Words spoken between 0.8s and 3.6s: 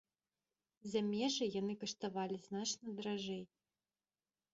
З замежжа яны каштавалі значна даражэй.